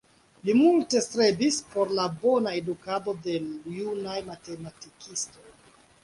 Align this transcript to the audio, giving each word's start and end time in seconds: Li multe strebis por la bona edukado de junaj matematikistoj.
Li 0.47 0.53
multe 0.59 0.99
strebis 1.07 1.57
por 1.73 1.91
la 1.99 2.05
bona 2.23 2.53
edukado 2.61 3.13
de 3.27 3.35
junaj 3.75 4.15
matematikistoj. 4.31 5.45